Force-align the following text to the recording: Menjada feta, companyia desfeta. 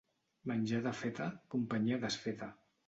Menjada 0.51 0.93
feta, 1.03 1.29
companyia 1.57 2.05
desfeta. 2.09 2.55